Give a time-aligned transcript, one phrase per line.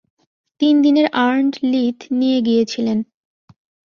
[0.61, 2.99] তিনদিনের আর্নড লীত নিয়ে গিয়েছিলেন।